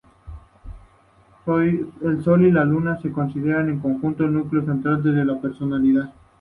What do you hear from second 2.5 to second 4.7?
la Luna se consideran, en conjunto, el núcleo